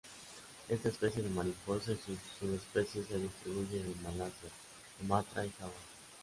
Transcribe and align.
Esta 0.67 0.89
especie 0.89 1.21
de 1.21 1.29
mariposa 1.29 1.91
y 1.91 1.95
sus 1.97 2.17
subespecies 2.39 3.05
se 3.05 3.19
distribuyen 3.19 3.85
en 3.85 4.01
Malasia, 4.01 4.49
Sumatra 4.99 5.45
y 5.45 5.51
Java. 5.51 5.71